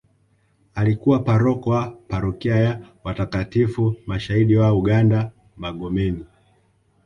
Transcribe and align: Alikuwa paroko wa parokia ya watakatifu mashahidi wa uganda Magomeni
Alikuwa 0.75 1.19
paroko 1.19 1.69
wa 1.69 1.87
parokia 2.07 2.55
ya 2.55 2.81
watakatifu 3.03 3.95
mashahidi 4.05 4.55
wa 4.55 4.73
uganda 4.73 5.31
Magomeni 5.57 6.25